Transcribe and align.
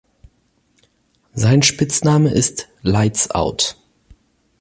Sein 1.35 1.61
Spitzname 1.61 2.31
ist 2.31 2.67
"Lights 2.81 3.29
Out". 3.29 3.77